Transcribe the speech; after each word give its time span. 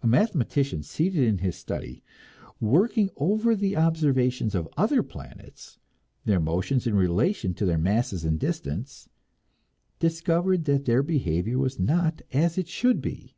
A 0.00 0.06
mathematician 0.06 0.84
seated 0.84 1.24
in 1.24 1.38
his 1.38 1.56
study, 1.56 2.04
working 2.60 3.10
over 3.16 3.56
the 3.56 3.76
observations 3.76 4.54
of 4.54 4.68
other 4.76 5.02
planets, 5.02 5.80
their 6.24 6.38
motions 6.38 6.86
in 6.86 6.94
relation 6.94 7.52
to 7.54 7.66
their 7.66 7.76
mass 7.76 8.12
and 8.12 8.38
distance, 8.38 9.08
discovered 9.98 10.66
that 10.66 10.84
their 10.84 11.02
behavior 11.02 11.58
was 11.58 11.80
not 11.80 12.22
as 12.32 12.56
it 12.56 12.68
should 12.68 13.02
be. 13.02 13.34